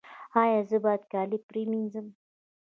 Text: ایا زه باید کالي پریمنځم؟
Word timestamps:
ایا 0.41 0.59
زه 0.69 0.77
باید 0.83 1.03
کالي 1.11 1.37
پریمنځم؟ 1.47 2.07